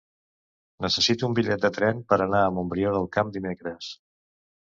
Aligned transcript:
Necessito 0.85 1.27
un 1.27 1.35
bitllet 1.39 1.61
de 1.65 1.71
tren 1.75 2.01
per 2.15 2.19
anar 2.27 2.41
a 2.47 2.49
Montbrió 2.57 2.95
del 2.97 3.07
Camp 3.19 3.31
dimecres. 3.37 3.93